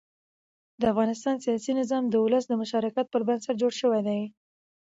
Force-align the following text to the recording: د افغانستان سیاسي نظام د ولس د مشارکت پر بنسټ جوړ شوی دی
د 0.79 0.83
افغانستان 0.93 1.35
سیاسي 1.45 1.71
نظام 1.81 2.03
د 2.07 2.15
ولس 2.23 2.43
د 2.47 2.53
مشارکت 2.61 3.05
پر 3.09 3.21
بنسټ 3.27 3.55
جوړ 3.61 3.73
شوی 3.81 4.01
دی 4.07 4.21